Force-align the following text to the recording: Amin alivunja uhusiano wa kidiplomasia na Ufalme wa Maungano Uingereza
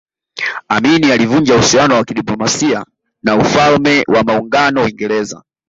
Amin 0.69 1.05
alivunja 1.11 1.53
uhusiano 1.55 1.95
wa 1.95 2.03
kidiplomasia 2.05 2.85
na 3.23 3.35
Ufalme 3.35 4.03
wa 4.07 4.23
Maungano 4.23 4.83
Uingereza 4.83 5.43